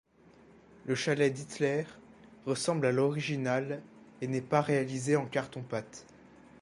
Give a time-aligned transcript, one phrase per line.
[0.87, 1.83] Le chalet d'Hitler
[2.47, 3.83] ressemble à l'original
[4.21, 6.07] et n'est pas réalisé en carton-pâte.